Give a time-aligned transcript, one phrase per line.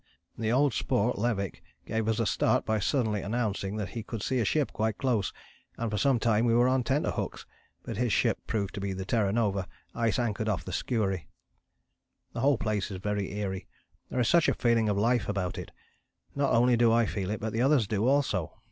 [0.35, 4.39] "The Old Sport [Levick] gave us a start by suddenly announcing that he could see
[4.39, 5.31] a ship quite close,
[5.77, 7.45] and for some time we were on tenterhooks,
[7.83, 11.27] but his ship proved to be the Terra Nova ice anchored off the Skuary.
[12.33, 13.67] "The whole place is very eerie,
[14.09, 15.69] there is such a feeling of life about it.
[16.33, 18.53] Not only do I feel it but the others do also.